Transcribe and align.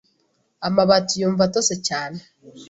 Amabati 0.67 1.13
yumva 1.21 1.41
atose 1.47 1.75
cyane. 1.87 2.19